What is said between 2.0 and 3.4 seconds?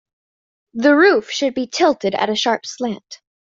at a sharp slant.